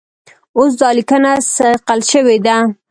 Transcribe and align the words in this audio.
اوس 0.57 0.71
دا 0.81 0.89
لیکنه 0.97 1.31
صیقل 1.55 1.99
شوې 2.11 2.37
ده. 2.45 2.57